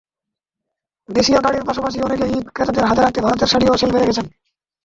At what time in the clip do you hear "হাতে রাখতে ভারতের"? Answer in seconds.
2.89-3.49